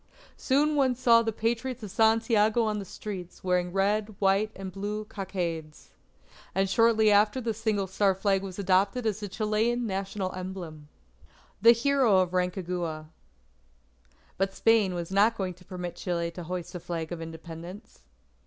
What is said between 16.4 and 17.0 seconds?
hoist a